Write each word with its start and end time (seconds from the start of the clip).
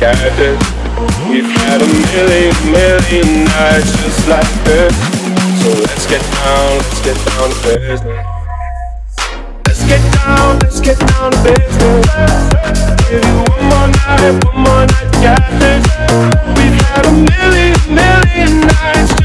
This. 0.00 0.58
We've 1.28 1.44
had 1.44 1.82
a 1.82 1.86
million, 1.86 2.54
million 2.70 3.44
nights 3.44 3.92
just 4.02 4.28
like 4.28 4.48
this. 4.64 4.94
So 5.62 5.70
let's 5.80 6.06
get 6.06 6.22
down, 6.22 6.78
let's 6.78 7.00
get 7.02 7.16
down 7.26 7.50
to 7.50 7.56
business. 7.64 8.26
Let's 9.66 9.84
get 9.86 10.02
down, 10.12 10.58
let's 10.60 10.80
get 10.80 10.98
down 10.98 11.32
to 11.32 11.38
business. 11.42 12.06
Give 13.08 13.24
you 13.24 13.36
one 13.50 13.64
more 13.70 13.88
night, 13.88 14.44
one 14.44 14.60
more 14.62 14.86
night 14.86 15.04
get 15.24 15.40
this. 15.58 15.84
We've 16.56 16.78
had 16.92 17.06
a 17.06 17.12
million, 17.12 17.76
million 17.88 18.60
nights 18.60 19.23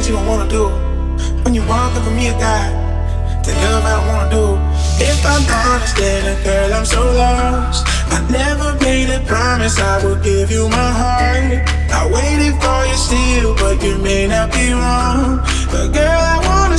but 0.00 0.08
you 0.08 0.16
don't 0.16 0.26
want 0.26 0.48
to 0.48 0.56
do. 0.56 0.64
When 1.44 1.54
you 1.54 1.60
walk 1.68 1.92
up 1.94 2.02
for 2.04 2.10
me 2.10 2.28
again 2.28 2.72
the 3.44 3.52
love 3.62 3.84
I 3.84 3.96
don't 3.96 4.08
want 4.08 4.30
to 4.30 4.36
do. 4.36 4.46
If 5.04 5.20
I'm 5.24 5.44
honest, 5.68 5.96
steady 5.96 6.34
as 6.48 6.72
I'm 6.72 6.86
so 6.86 7.02
lost. 7.12 7.86
I 8.10 8.26
never 8.30 8.78
made 8.84 9.10
a 9.10 9.20
promise 9.26 9.78
I 9.78 10.04
would 10.04 10.22
give 10.22 10.50
you 10.50 10.68
my 10.68 10.90
heart. 11.00 11.68
I 11.92 12.02
waited 12.10 12.54
for 12.62 12.80
you 12.86 12.96
still 12.96 13.54
but 13.56 13.82
you 13.82 13.98
may 13.98 14.26
not 14.26 14.52
be 14.52 14.72
wrong. 14.72 15.38
But 15.70 15.92
girl, 15.92 16.20
I 16.34 16.38
wanna 16.46 16.78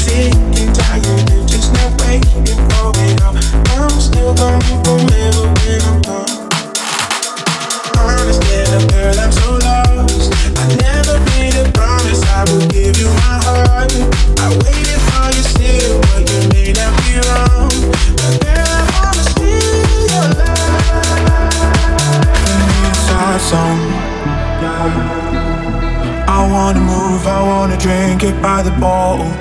stay. 28.63 28.79
bottle. 28.79 29.31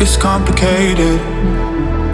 It's 0.00 0.16
complicated. 0.16 1.20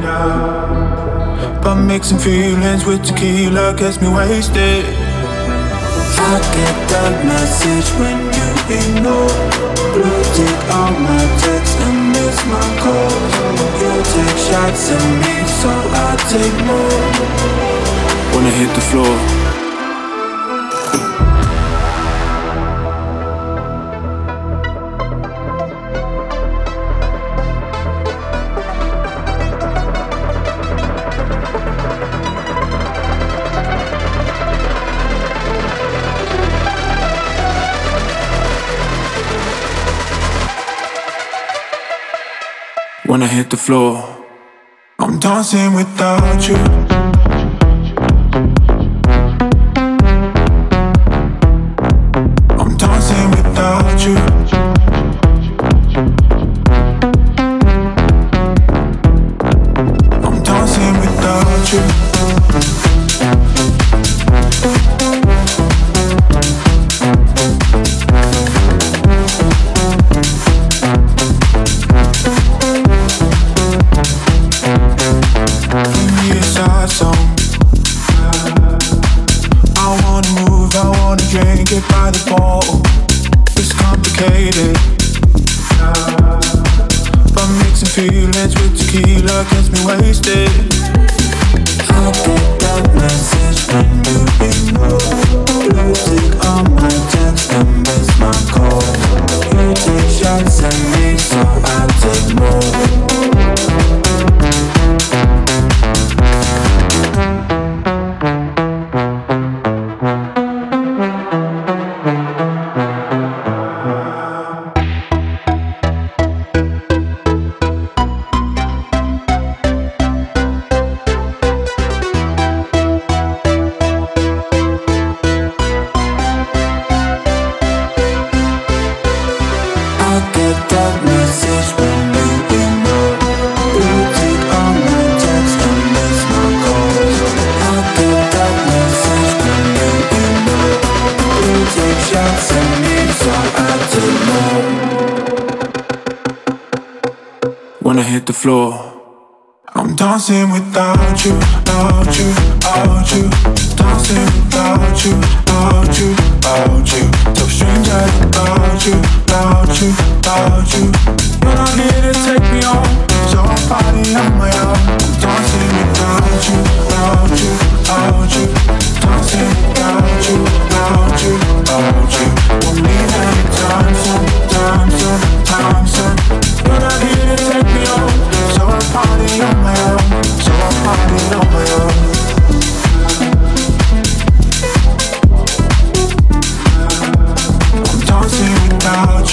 Yeah. 0.03 1.61
But 1.63 1.77
mixing 1.77 2.19
feelings 2.19 2.85
with 2.85 3.05
tequila 3.05 3.75
gets 3.77 4.01
me 4.01 4.09
wasted. 4.09 4.85
I 6.21 6.39
get 6.55 6.77
that 6.93 7.25
message 7.25 7.89
when 7.99 8.19
you 8.37 8.49
ignore. 8.81 9.33
Blue 9.95 10.23
tick 10.37 10.61
on 10.75 10.93
my 11.03 11.25
text 11.41 11.79
and 11.81 12.13
miss 12.13 12.39
my 12.47 12.69
calls. 12.83 13.35
You 13.81 13.93
take 14.13 14.39
shots 14.49 14.91
at 14.93 15.05
me, 15.23 15.35
so 15.61 15.71
I 15.71 16.17
take 16.29 16.59
more. 16.69 17.49
Wanna 18.35 18.51
hit 18.51 18.75
the 18.75 18.81
floor. 18.81 19.38
When 43.19 43.29
I 43.29 43.33
hit 43.33 43.51
the 43.51 43.57
floor. 43.57 44.25
I'm 45.01 45.19
dancing 45.19 45.75
without 45.75 46.49
you. 46.49 46.98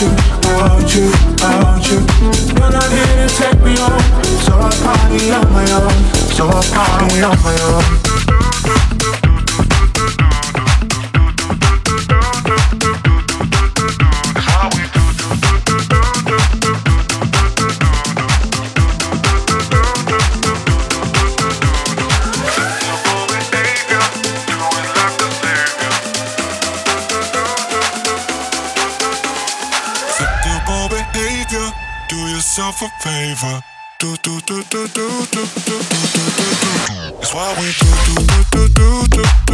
you, 0.05 0.11
want 0.43 0.95
you, 0.95 1.11
want 1.41 1.89
you. 1.89 1.99
You're 2.53 2.71
not 2.71 2.89
here 2.91 3.27
to 3.27 3.35
take 3.35 3.59
me 3.63 3.75
home, 3.77 4.01
so 4.45 4.53
I 4.59 4.71
party 4.83 5.31
on 5.31 5.51
my 5.51 5.65
own, 5.71 6.13
so 6.33 6.47
I 6.47 6.61
party 6.73 7.21
on 7.21 7.37
my 7.43 7.55
own. 7.61 8.14
fever. 33.35 33.61
Do 33.99 34.15
do 34.17 34.39
do 34.41 34.63
do 34.63 34.87
do 34.87 35.25
do 35.27 35.45
do 35.45 35.45
do 35.65 35.77
do 35.87 36.47
do. 36.61 37.19
It's 37.19 37.33
why 37.33 37.55
we 37.59 37.71
do 37.71 37.89
do 38.07 38.43
do 38.51 38.67
do 38.69 39.07
do 39.07 39.23
do. 39.23 39.44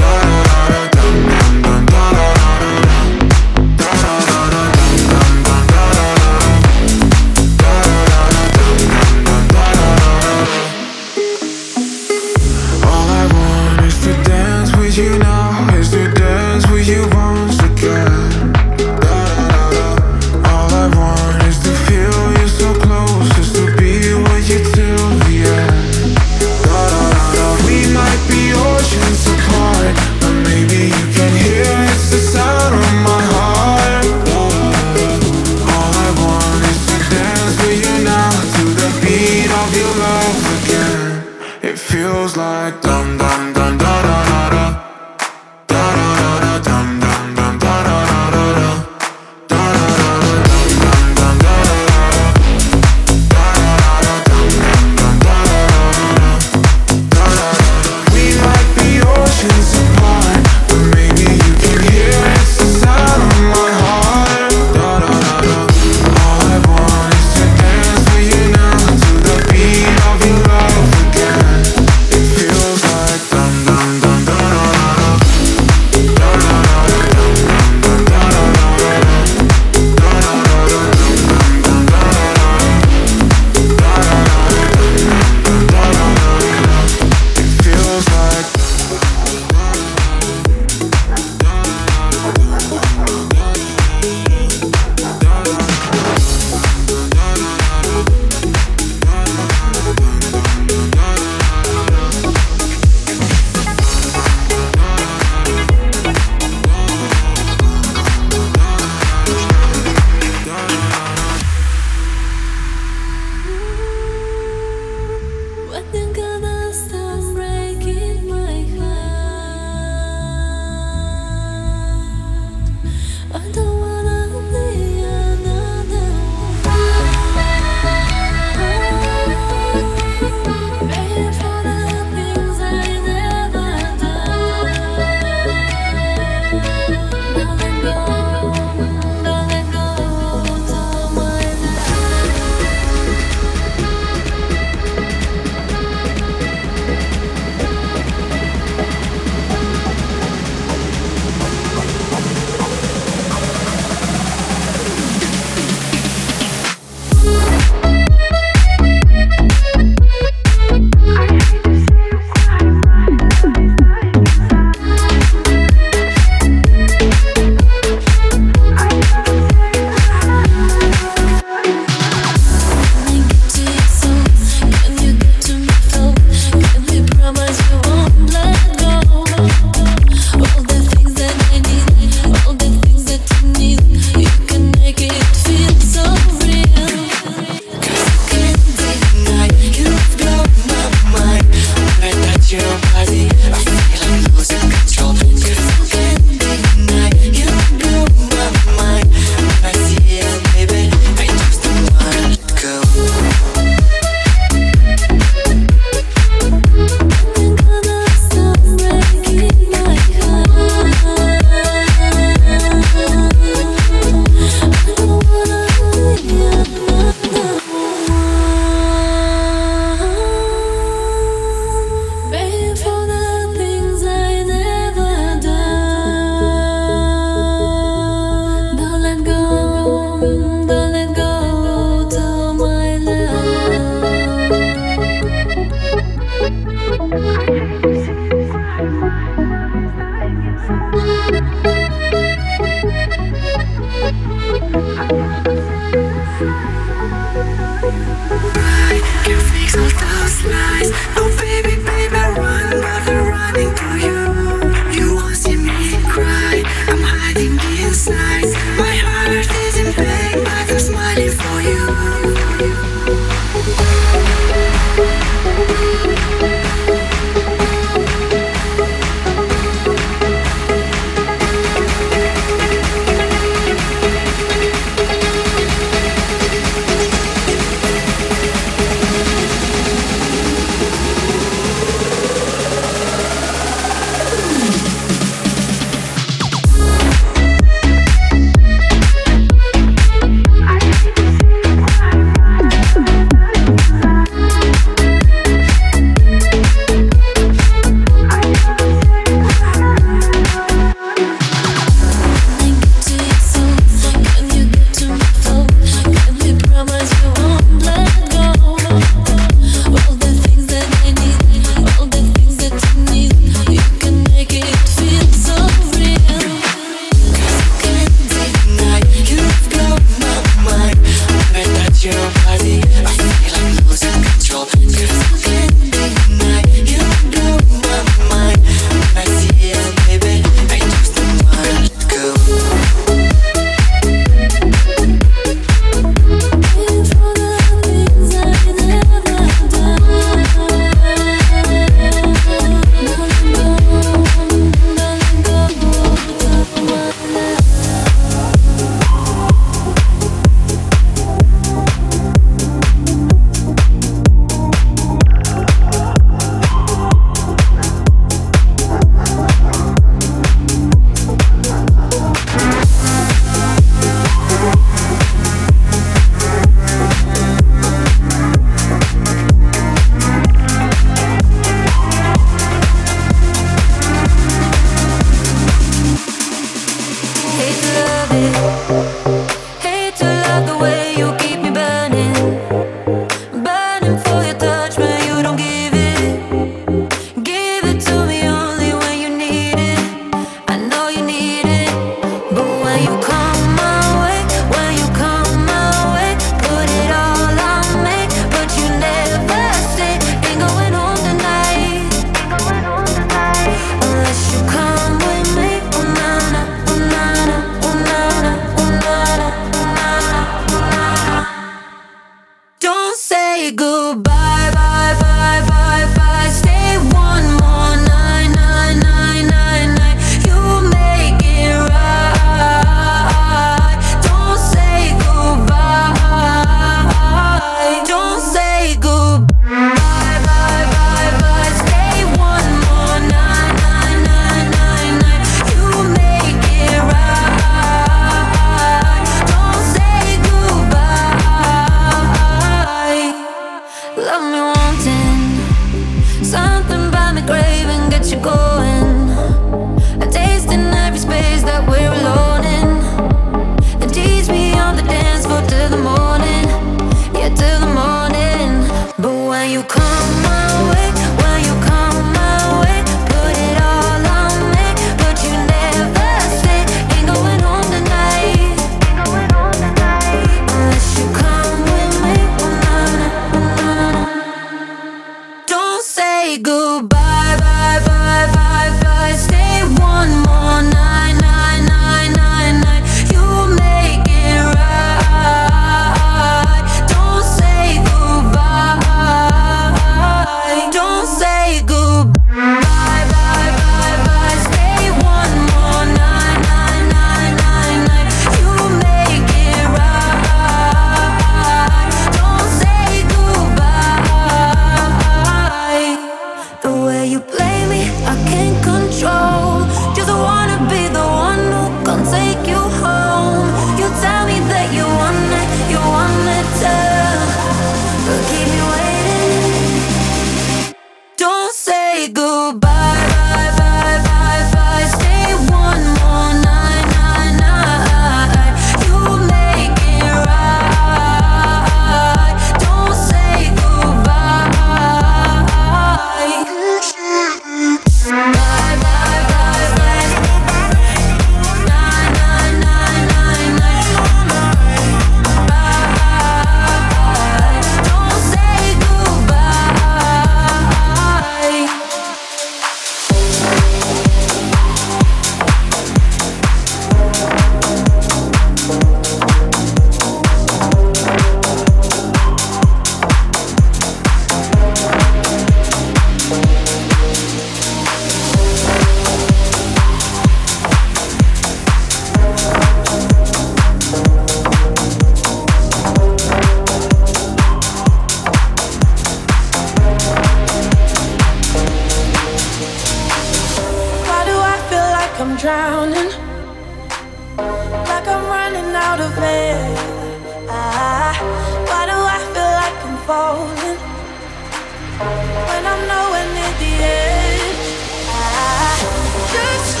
Just 599.52 600.00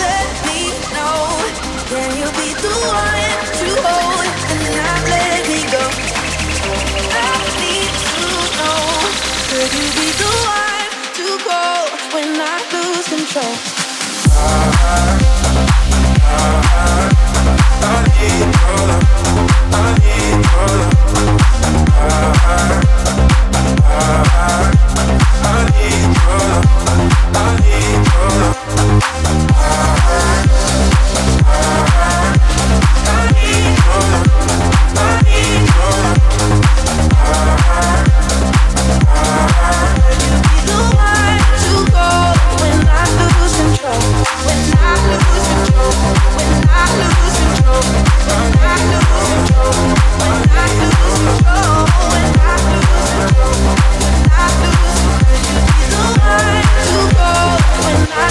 us, 2.90 3.62
you 3.62 3.76
find 3.76 4.14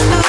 out 0.01 0.23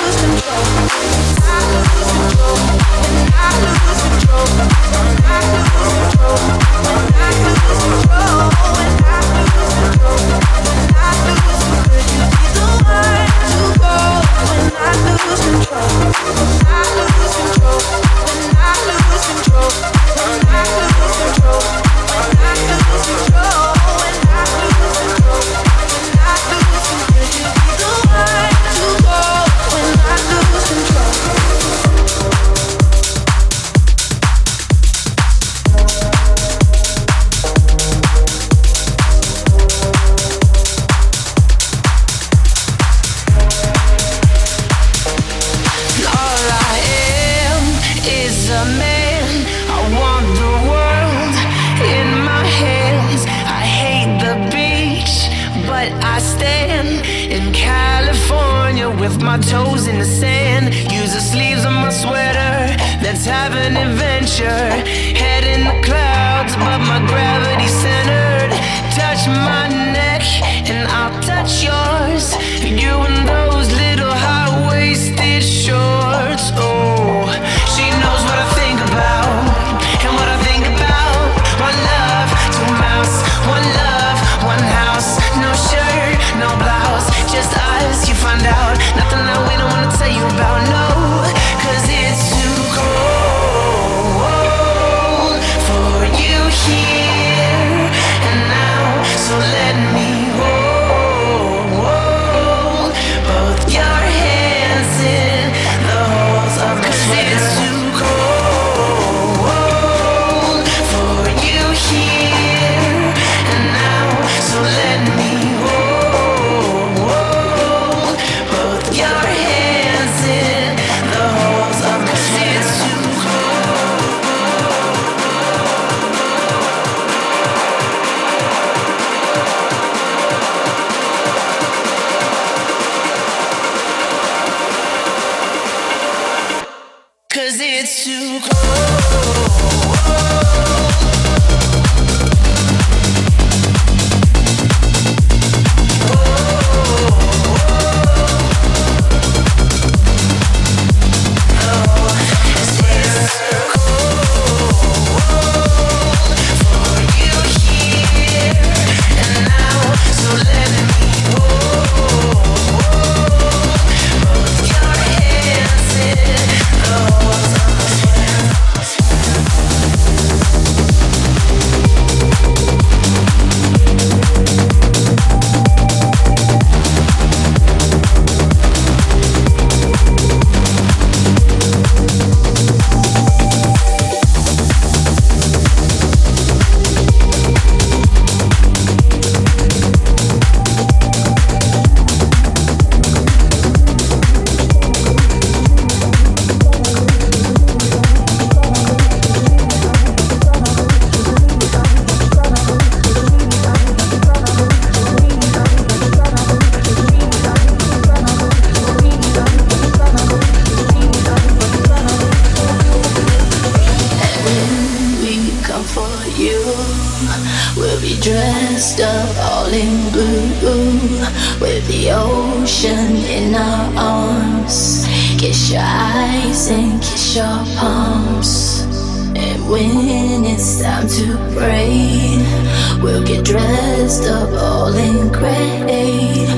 Falling 234.55 235.33
great, 235.33 236.49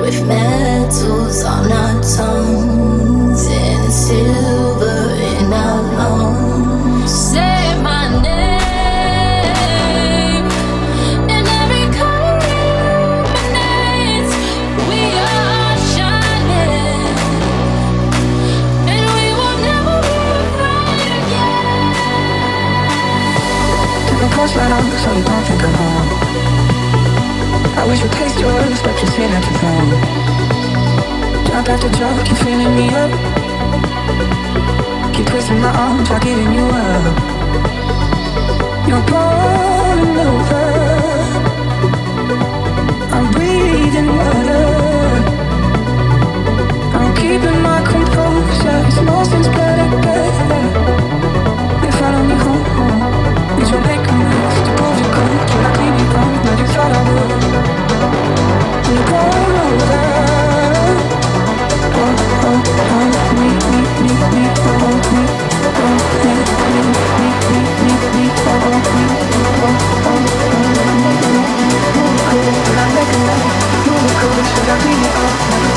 with 0.00 0.26
metals 0.26 1.42
on 1.44 1.72
our 1.72 2.02
tongue. 2.02 2.47
to 28.08 28.16
taste 28.16 28.38
your 28.38 28.52
lips, 28.52 28.82
but 28.82 29.00
you 29.00 29.08
seem 29.08 29.30
not 29.30 29.42
to 29.42 29.52
fall. 29.60 29.86
Drop 31.46 31.68
after 31.68 31.88
drop, 31.98 32.24
keep 32.26 32.36
filling 32.38 32.74
me 32.74 32.88
up. 32.94 33.10
Keep 35.14 35.26
twisting 35.26 35.60
my 35.60 35.70
arm, 35.76 36.04
try 36.04 36.18
getting 36.20 36.52
you 36.52 36.66
up. 36.66 37.04
You're 38.88 39.04
pouring 39.10 40.16
over. 40.26 40.66
I'm 43.14 43.30
breathing. 43.32 44.27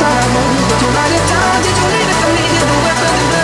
I 0.01 0.27
know 0.33 0.45
you, 0.53 0.61
but 0.69 0.77
you 0.81 0.89
it 1.17 1.23
down 1.29 1.57
Did 1.63 1.75
you 1.77 1.87
leave 1.89 2.09
it 2.09 2.17
for 2.21 2.31
me? 2.37 2.43
Did 2.53 2.67
the 2.69 2.77
weapon, 2.85 3.40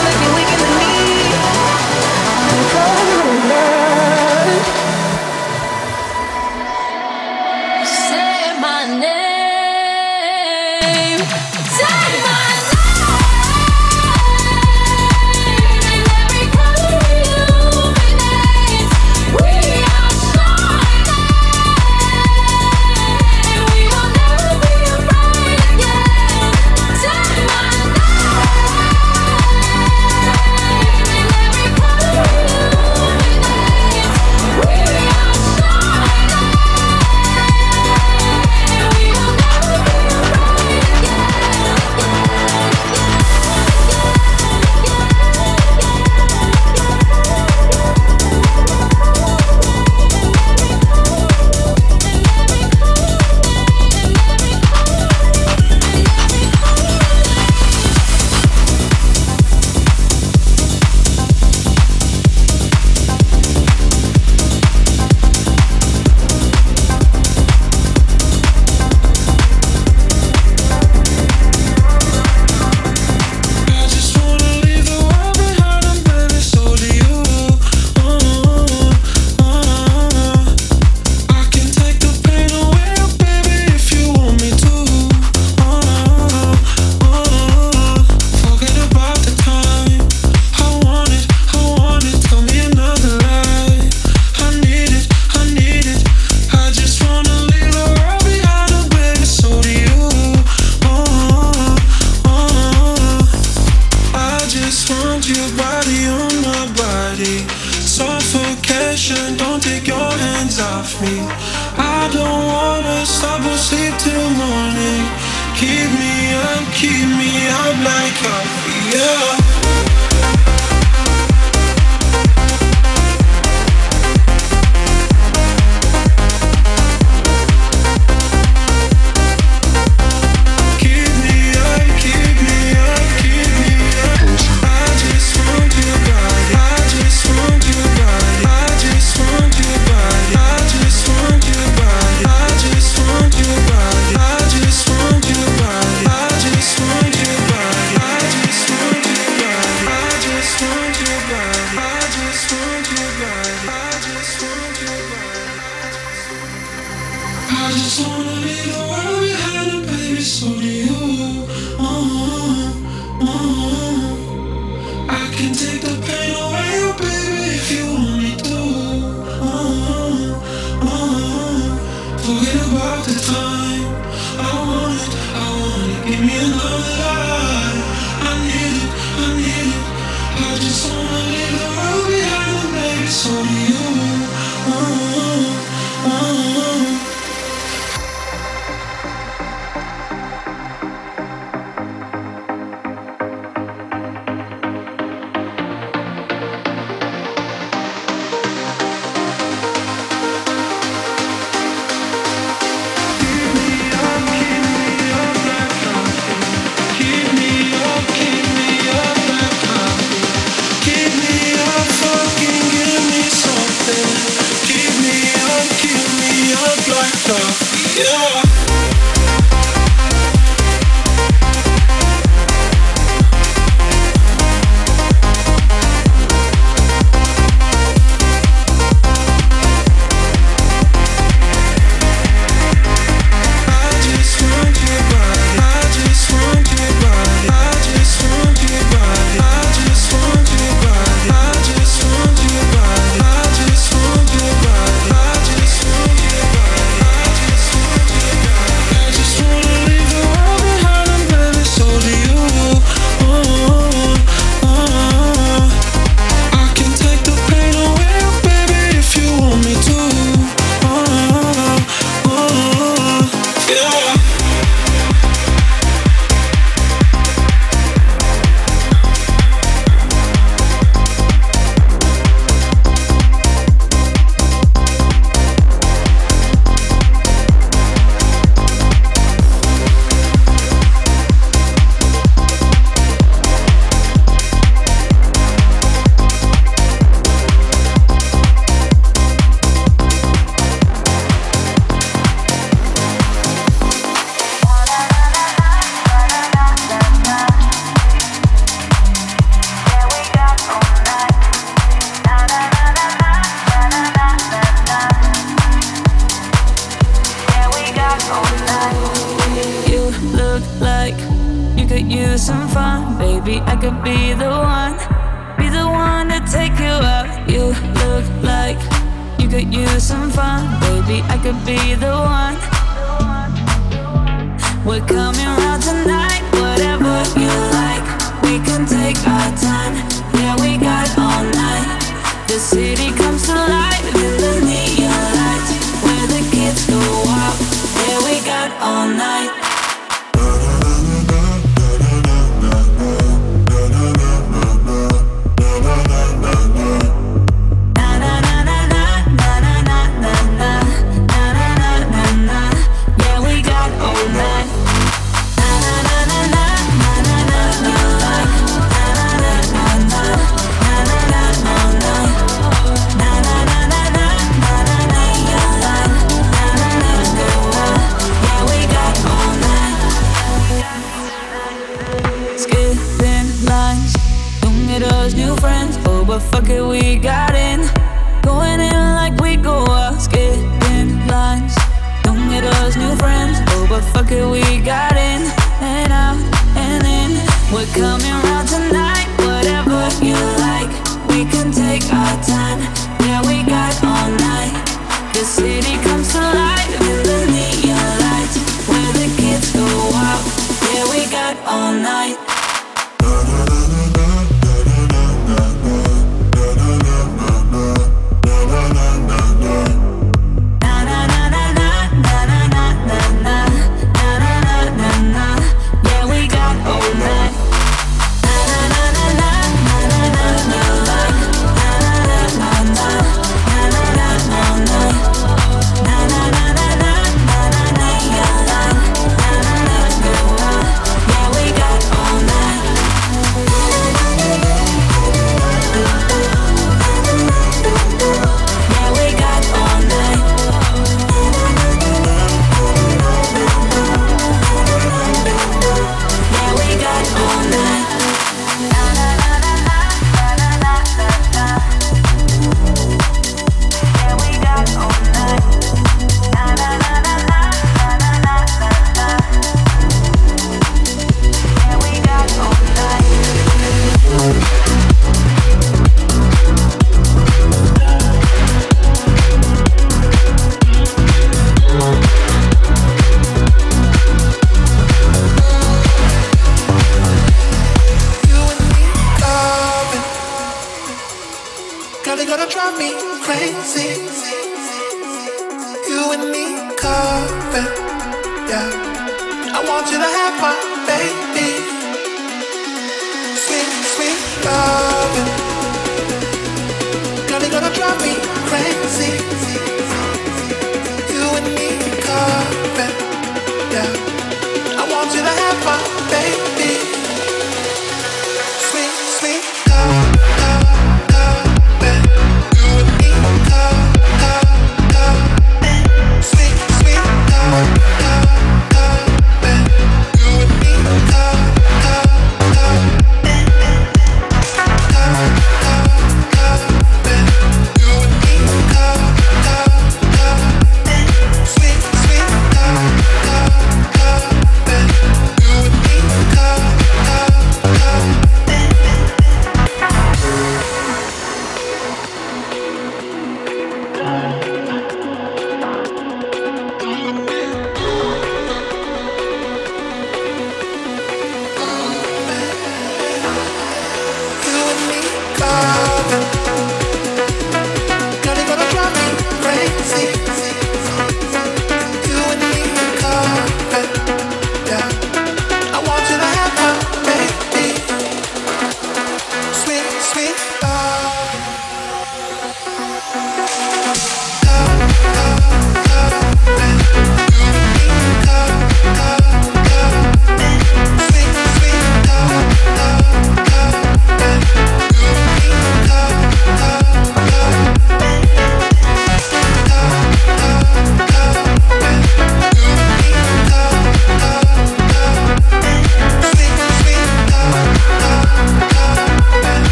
Yeah. 217.97 218.46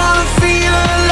got 0.00 0.42
more, 0.42 1.07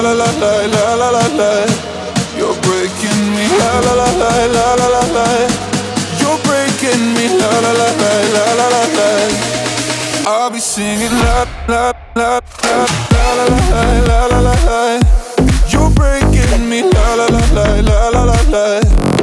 la 0.00 0.12
la 0.12 0.12
la 0.12 0.24
la 0.42 0.54
la 0.66 0.94
la 0.94 1.10
la 1.10 1.26
la. 1.38 1.50
You're 2.36 2.54
breaking 2.62 3.22
me 3.34 3.46
la 3.58 3.80
la 3.80 3.94
la 3.94 4.08
la 4.20 4.30
la 4.54 4.74
la 4.80 4.86
la 4.94 5.02
la. 5.16 5.26
You're 6.20 6.38
breaking 6.46 7.14
me 7.14 7.28
la 7.38 7.50
la 7.64 7.72
la 7.80 7.88
la 8.00 8.12
la 8.34 8.44
la 8.58 8.66
la 8.74 8.82
la. 8.96 9.08
I'll 10.26 10.50
be 10.50 10.58
singing 10.58 11.12
la 11.24 11.46
la 11.68 11.92
la 12.16 12.40
la 12.56 12.86
la 13.12 13.34
la 13.34 13.46
la 14.08 14.26
la 14.30 14.38
la 14.46 14.54
la. 14.68 15.00
You're 15.68 15.90
breaking 15.90 16.68
me 16.68 16.82
la 16.82 17.14
la 17.14 17.26
la 17.26 17.42
la 17.56 17.66
la 17.80 18.08
la 18.10 18.24
la 18.24 18.40
la. 18.50 19.13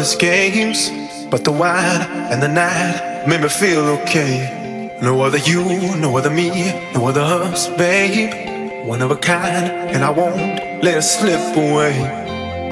mother's 0.00 0.16
games, 0.16 0.90
but 1.30 1.44
the 1.44 1.52
wine 1.52 2.00
and 2.32 2.42
the 2.42 2.48
night 2.48 3.26
made 3.28 3.42
me 3.42 3.48
feel 3.50 3.84
okay. 4.00 4.96
No 5.02 5.20
other 5.20 5.36
you, 5.36 5.62
no 5.98 6.16
other 6.16 6.30
me, 6.30 6.48
no 6.94 7.08
other 7.08 7.20
us, 7.20 7.68
babe. 7.76 8.86
One 8.86 9.02
of 9.02 9.10
a 9.10 9.16
kind, 9.16 9.66
and 9.92 10.02
I 10.02 10.08
won't 10.08 10.82
let 10.82 10.96
it 10.96 11.02
slip 11.02 11.54
away. 11.54 12.00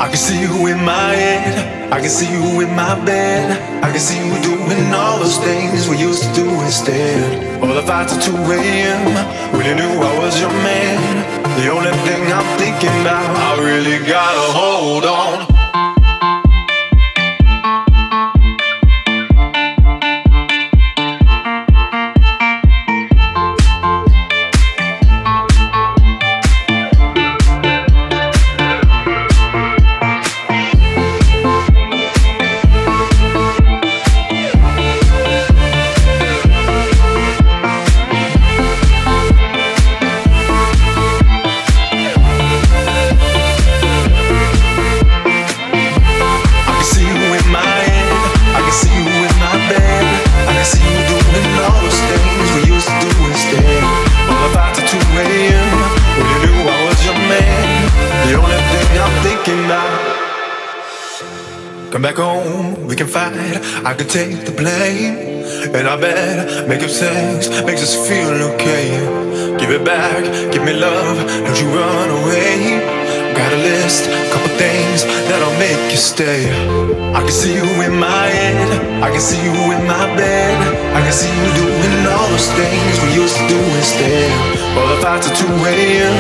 I 0.01 0.07
can 0.09 0.17
see 0.17 0.41
you 0.41 0.69
in 0.69 0.83
my 0.83 1.11
head, 1.13 1.93
I 1.93 2.01
can 2.01 2.09
see 2.09 2.33
you 2.33 2.63
in 2.63 2.75
my 2.75 2.95
bed. 3.05 3.85
I 3.85 3.91
can 3.91 4.01
see 4.01 4.17
you 4.17 4.33
doing 4.41 4.95
all 4.95 5.19
those 5.19 5.37
things 5.37 5.87
we 5.87 5.99
used 5.99 6.23
to 6.23 6.33
do 6.33 6.49
instead. 6.65 7.63
All 7.63 7.75
the 7.75 7.83
fights 7.83 8.15
at 8.15 8.23
2 8.23 8.33
a.m., 8.33 9.53
when 9.53 9.67
you 9.67 9.75
knew 9.75 10.01
I 10.01 10.19
was 10.19 10.41
your 10.41 10.55
man. 10.65 11.01
The 11.61 11.69
only 11.77 11.93
thing 12.09 12.23
I'm 12.33 12.59
thinking 12.59 12.95
about, 13.03 13.29
I 13.37 13.61
really 13.61 13.99
gotta 14.07 14.53
hold 14.57 15.05
on. 15.05 15.58
Could 63.99 64.09
take 64.09 64.47
the 64.47 64.55
blame. 64.55 65.43
And 65.75 65.89
I 65.89 65.97
bet 65.99 66.69
make 66.69 66.83
up 66.83 66.91
sex 66.91 67.51
makes 67.67 67.83
us 67.83 67.95
feel 68.07 68.31
okay. 68.55 68.95
Give 69.59 69.71
it 69.75 69.85
back, 69.85 70.23
give 70.53 70.63
me 70.63 70.73
love, 70.73 71.19
don't 71.19 71.59
you 71.59 71.69
run 71.75 72.09
away. 72.23 72.79
Got 73.35 73.53
a 73.53 73.59
list, 73.59 74.07
couple 74.31 74.55
things 74.55 75.03
that'll 75.27 75.59
make 75.59 75.91
you 75.91 75.99
stay. 75.99 76.47
I 77.11 77.21
can 77.27 77.35
see 77.35 77.55
you 77.55 77.67
in 77.83 77.99
my 77.99 78.27
head, 78.39 79.03
I 79.03 79.11
can 79.11 79.21
see 79.21 79.43
you 79.43 79.57
in 79.75 79.83
my 79.87 80.07
bed. 80.15 80.55
I 80.95 81.01
can 81.03 81.13
see 81.13 81.31
you 81.31 81.49
doing 81.59 82.07
all 82.07 82.29
those 82.31 82.51
things 82.55 82.93
we 83.03 83.19
used 83.19 83.37
to 83.37 83.47
do 83.51 83.61
instead. 83.83 84.31
All 84.79 84.87
the 84.95 85.03
fights 85.03 85.27
at 85.27 85.35
2 85.35 85.47
a.m. 85.47 86.17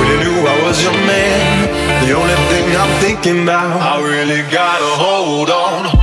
when 0.00 0.06
you 0.08 0.16
knew 0.24 0.38
I 0.48 0.56
was 0.64 0.80
your 0.82 0.96
man. 1.04 1.68
The 2.06 2.12
only 2.16 2.38
thing 2.48 2.66
I'm 2.72 2.94
thinking 3.04 3.42
about, 3.42 3.80
I 3.80 4.00
really 4.00 4.42
gotta 4.50 4.90
hold 4.96 5.50
on. 5.50 5.97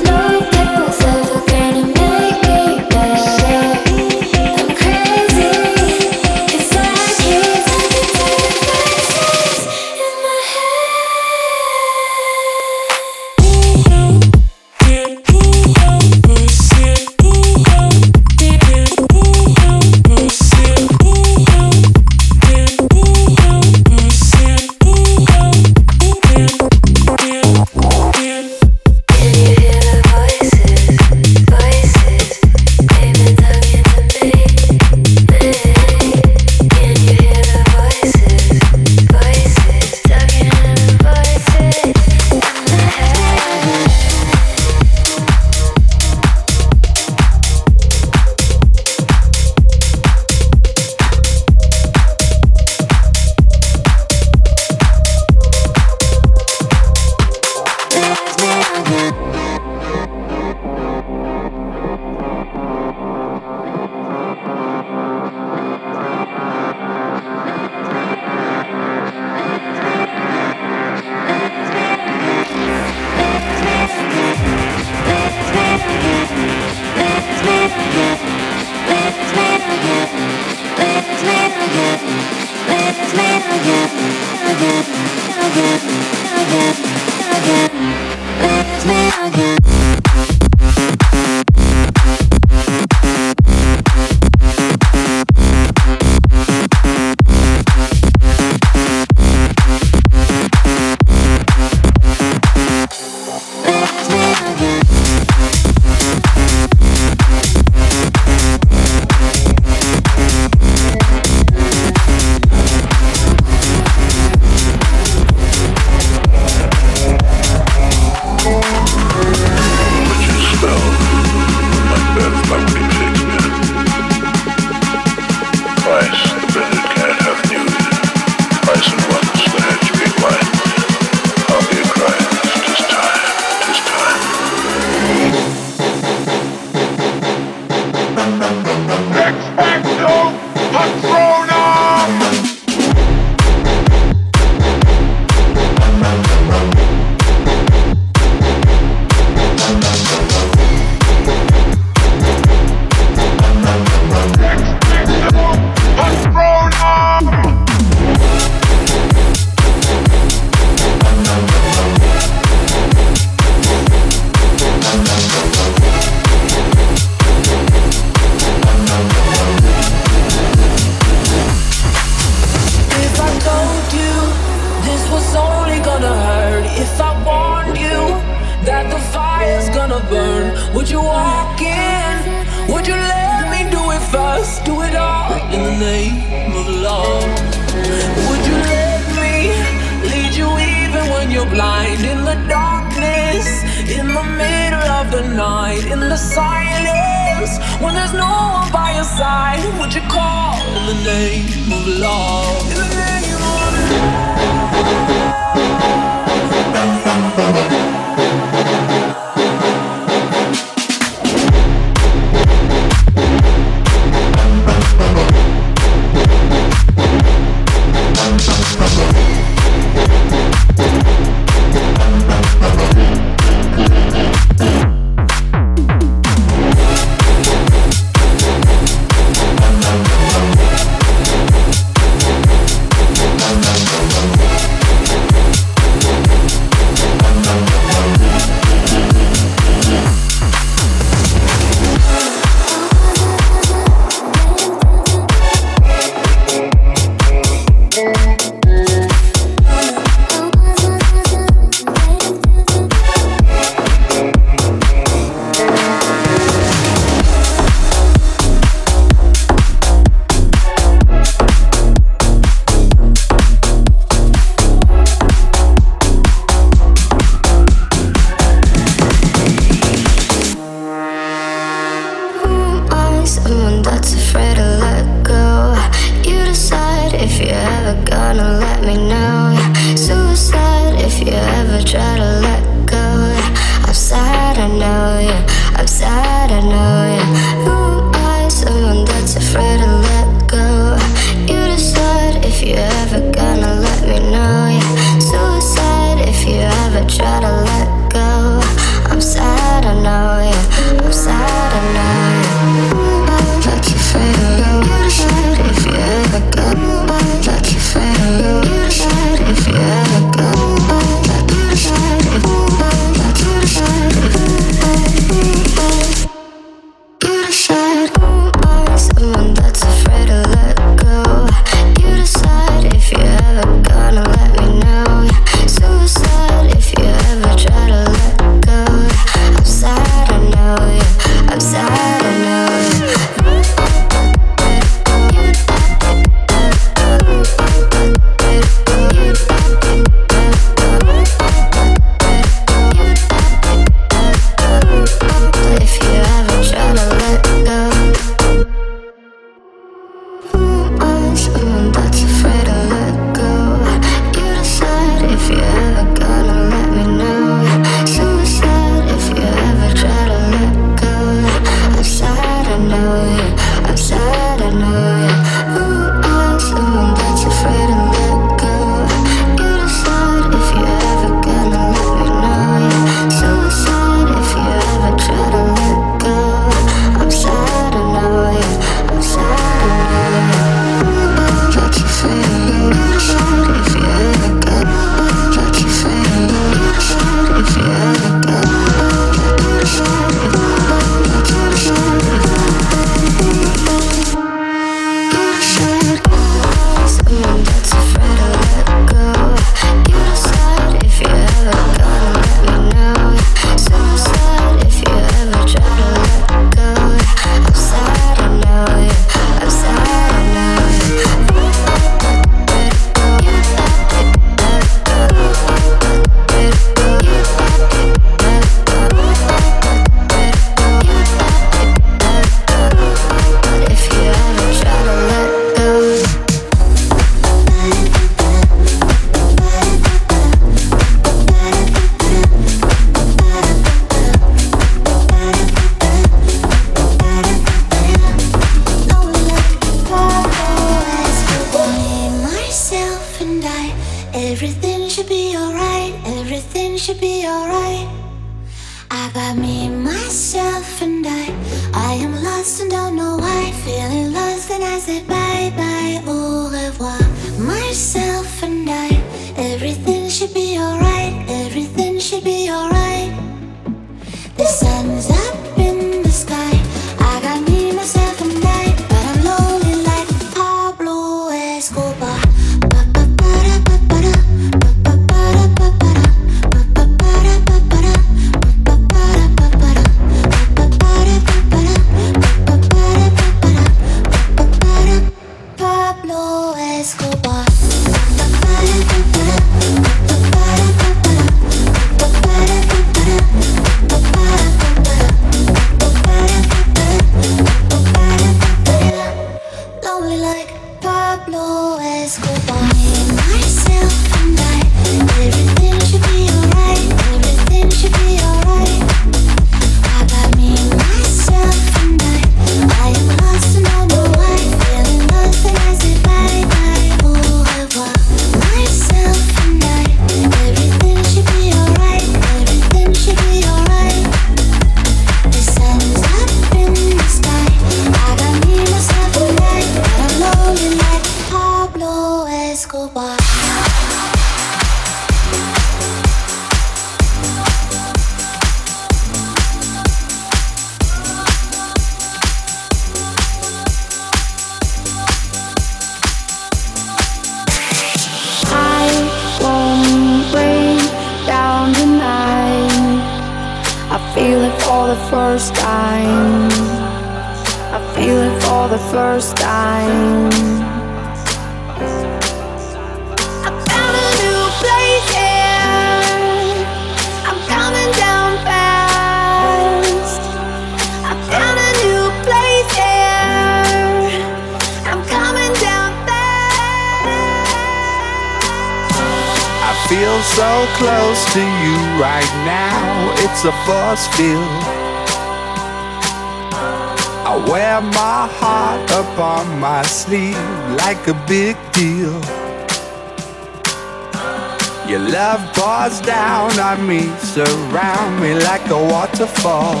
hard. 599.20 600.00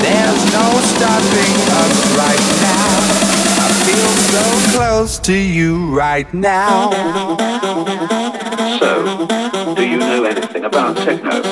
There's 0.00 0.42
no 0.52 0.68
stopping 0.92 1.54
us 1.82 1.96
right 2.16 2.44
now. 2.62 2.90
I 3.58 3.68
feel 3.86 4.12
so 4.30 4.78
close 4.78 5.18
to 5.20 5.34
you 5.34 5.92
right 5.94 6.32
now. 6.32 6.90
So, 8.78 9.26
do 9.74 9.86
you 9.86 9.98
know 9.98 10.24
anything 10.24 10.64
about 10.64 10.96
techno? 10.98 11.42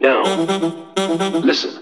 No. 0.00 0.22
Listen. 1.44 1.81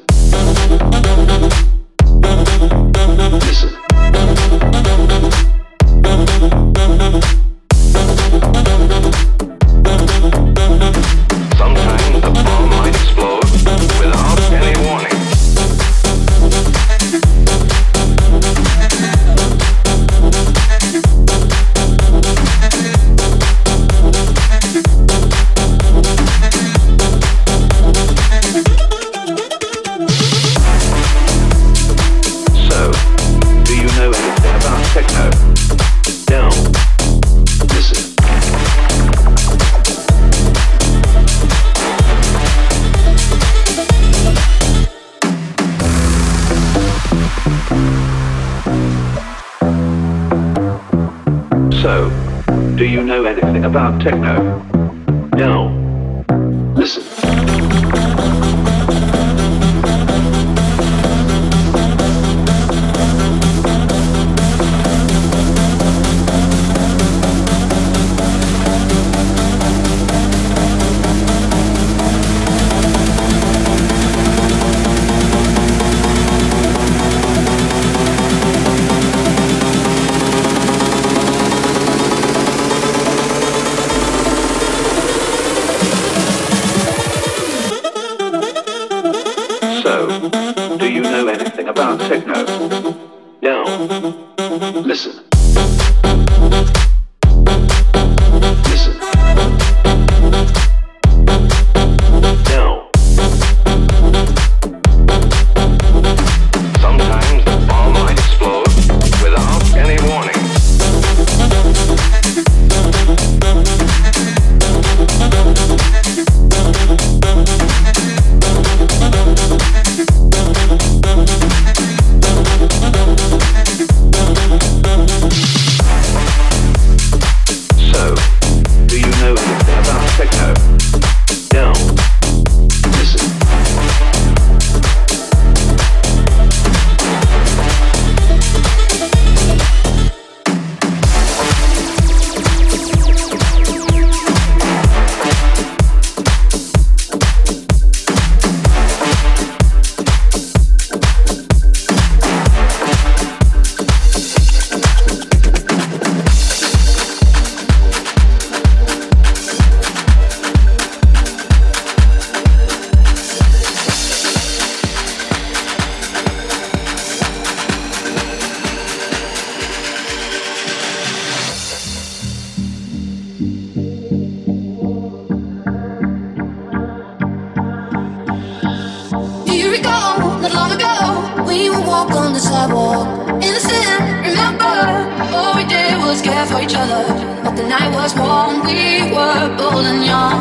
each 186.71 186.77
other. 186.77 187.03
But 187.43 187.57
the 187.57 187.67
night 187.67 187.91
was 187.95 188.15
warm, 188.15 188.63
we 188.63 189.11
were 189.11 189.57
bold 189.59 189.85
and 189.85 190.05
young. 190.05 190.39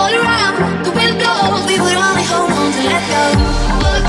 All 0.00 0.12
around, 0.20 0.84
the 0.84 0.92
wind 0.92 1.18
blows, 1.20 1.66
we 1.68 1.76
would 1.78 1.98
only 2.06 2.24
hold 2.24 2.50
on 2.50 2.72
to 2.72 2.82
let 2.88 3.04
go. 3.12 3.24
Look 3.84 4.08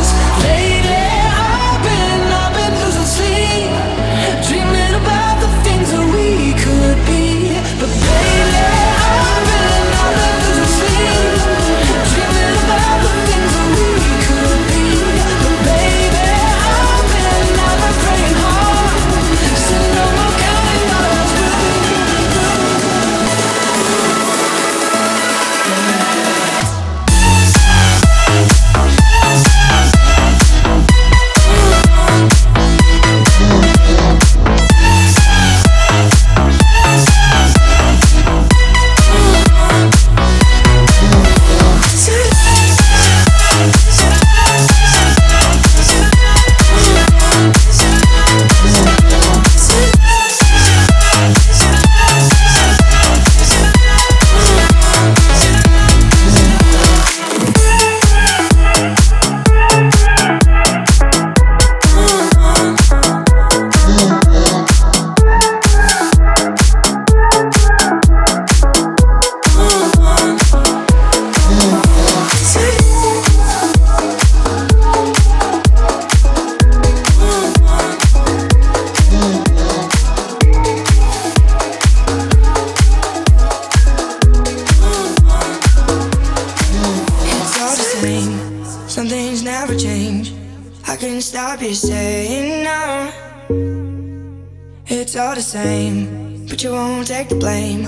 the 95.41 95.47
same, 95.47 96.45
but 96.45 96.61
you 96.61 96.71
won't 96.71 97.07
take 97.07 97.27
the 97.27 97.35
blame, 97.35 97.81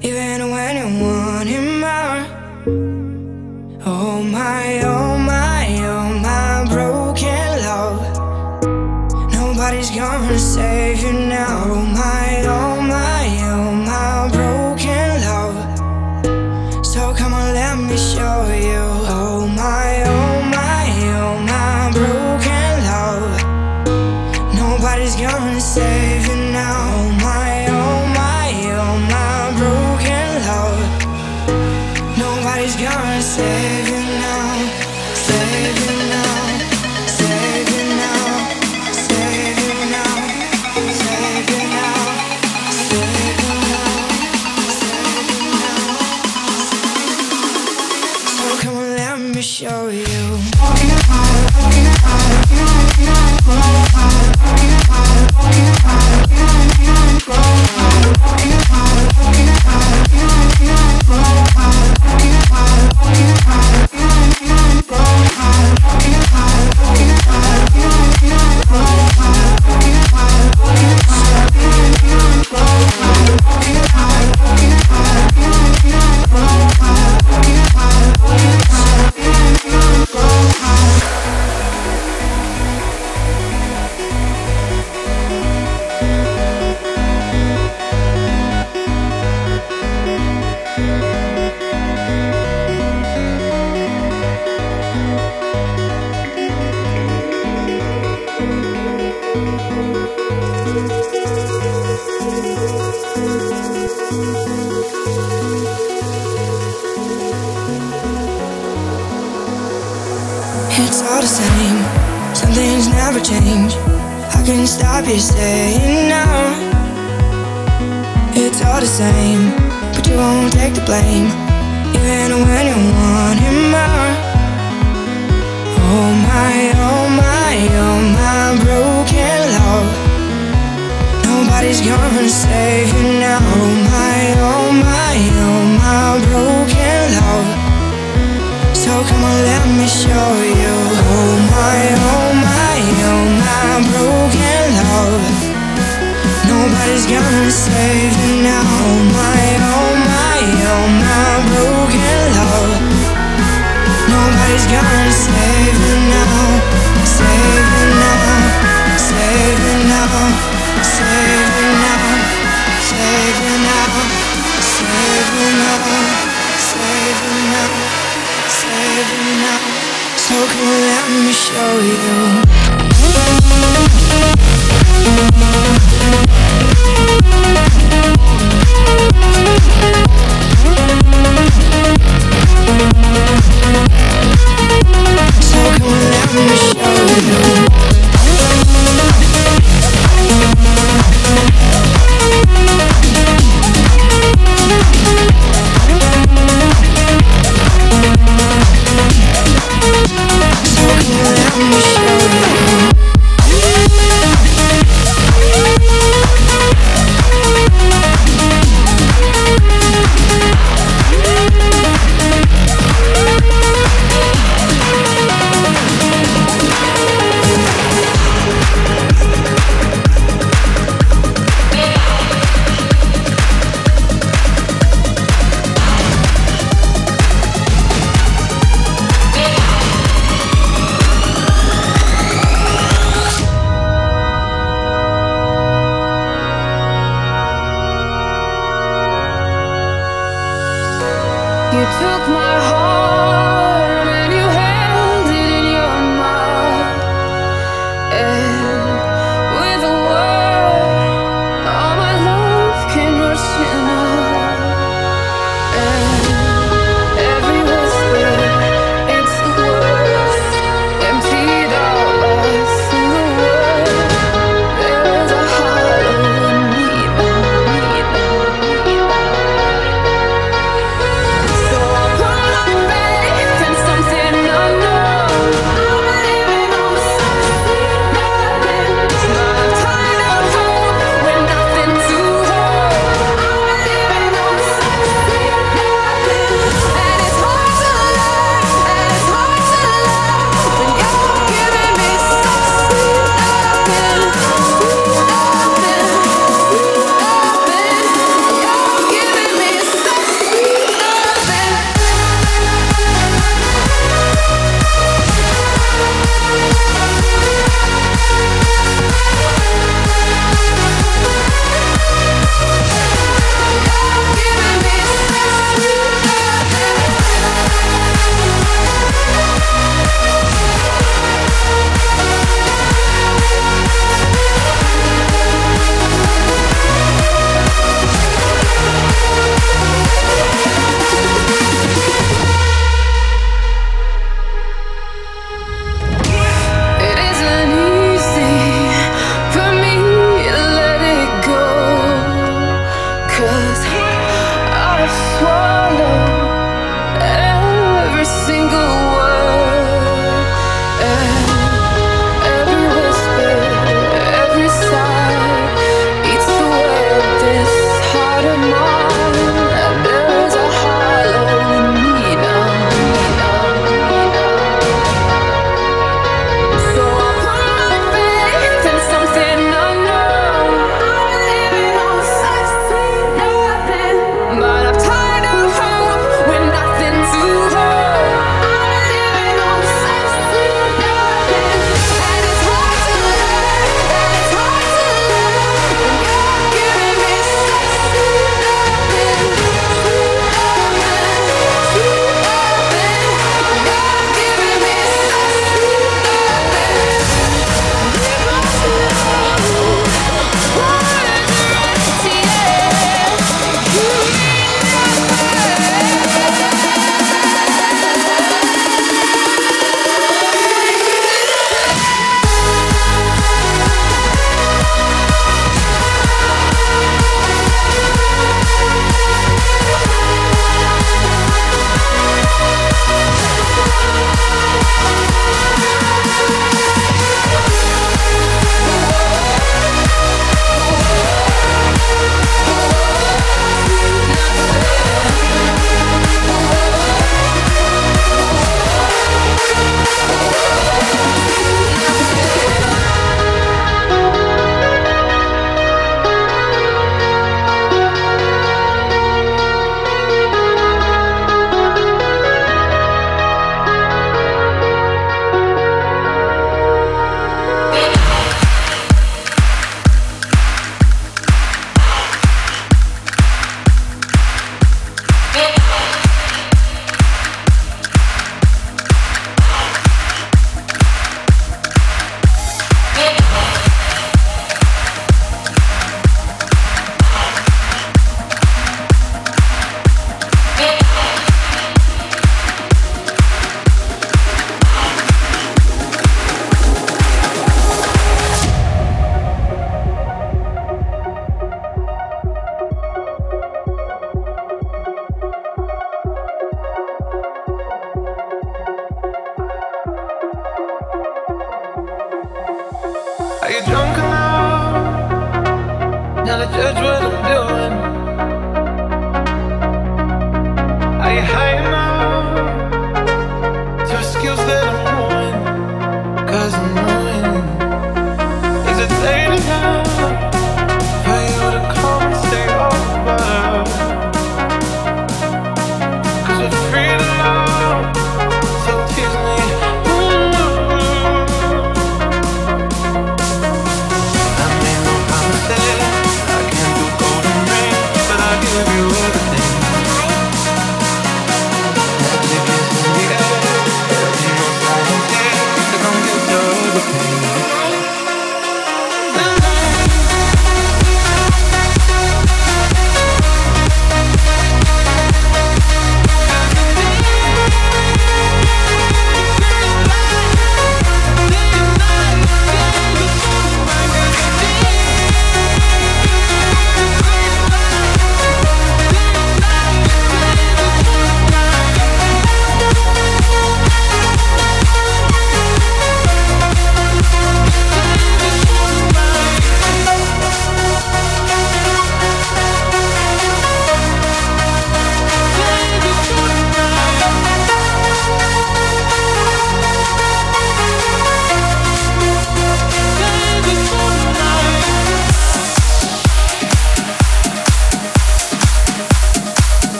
even 0.00 0.50
when 0.50 0.72
you 0.80 0.88
want 1.04 1.46
him 1.46 1.80
more. 1.84 2.20
Oh 3.84 4.22
my, 4.22 4.80
oh 4.82 5.18
my, 5.18 5.66
oh 5.92 6.08
my 6.26 6.64
broken 6.72 7.48
love. 7.68 8.00
Nobody's 9.30 9.90
gonna 9.90 10.38
save 10.38 11.02
you 11.02 11.12
now. 11.12 11.64
Oh 11.66 11.84
my, 12.00 12.42
oh 12.46 12.65